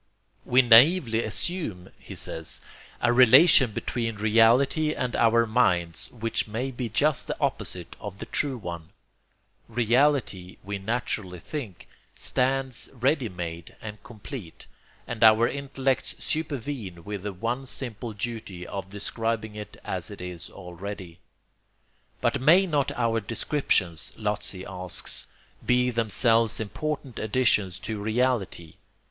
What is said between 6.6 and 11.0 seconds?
be just the opposite of the true one. Reality, we